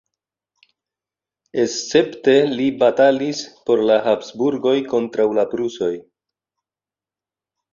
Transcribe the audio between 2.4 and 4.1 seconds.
li batalis por la